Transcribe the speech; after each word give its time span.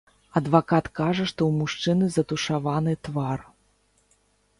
Адвакат 0.39 0.87
кажа, 0.99 1.25
што 1.31 1.41
ў 1.51 1.57
мужчыны 1.59 2.05
затушаваны 2.15 2.97
твар. 3.09 3.45